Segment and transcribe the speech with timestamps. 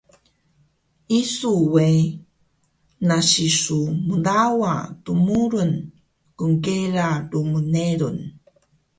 [1.19, 1.89] Isu we
[3.07, 5.71] nasi su mlawa dmurun
[6.37, 8.21] gnkela lmngelung